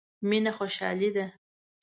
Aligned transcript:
مينه 0.29 0.51
خوشالي 0.57 1.09
ده. 1.15 1.25